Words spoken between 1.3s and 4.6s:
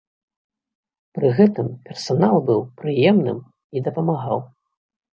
гэтым, персанал быў прыемным і дапамагаў.